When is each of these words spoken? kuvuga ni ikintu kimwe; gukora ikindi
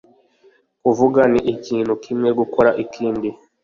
kuvuga 0.81 1.21
ni 1.31 1.41
ikintu 1.53 1.93
kimwe; 2.03 2.29
gukora 2.39 2.69
ikindi 2.83 3.29